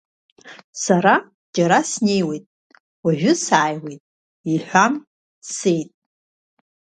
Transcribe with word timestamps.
Сара 0.83 1.13
џьара 1.55 1.79
снеиуеит, 1.89 2.45
ожәы 3.07 3.33
сааиуеит,— 3.45 4.01
иҳәан 4.53 4.93
дцеит. 5.41 5.89